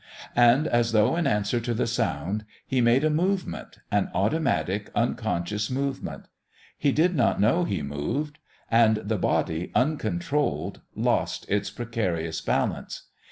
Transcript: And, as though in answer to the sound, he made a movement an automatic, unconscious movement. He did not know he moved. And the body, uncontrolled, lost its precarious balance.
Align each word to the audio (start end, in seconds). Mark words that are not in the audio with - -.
And, 0.35 0.65
as 0.65 0.93
though 0.93 1.15
in 1.15 1.27
answer 1.27 1.59
to 1.59 1.75
the 1.75 1.85
sound, 1.85 2.43
he 2.65 2.81
made 2.81 3.03
a 3.03 3.09
movement 3.11 3.77
an 3.91 4.09
automatic, 4.15 4.89
unconscious 4.95 5.69
movement. 5.69 6.27
He 6.75 6.91
did 6.91 7.13
not 7.15 7.39
know 7.39 7.65
he 7.65 7.83
moved. 7.83 8.39
And 8.71 8.95
the 8.97 9.19
body, 9.19 9.71
uncontrolled, 9.75 10.81
lost 10.95 11.47
its 11.49 11.69
precarious 11.69 12.41
balance. 12.41 13.09